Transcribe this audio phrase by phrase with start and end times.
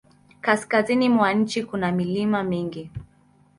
[0.41, 2.91] Kaskazini mwa nchi kuna milima mingi.